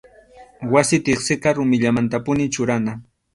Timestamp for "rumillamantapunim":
1.59-2.51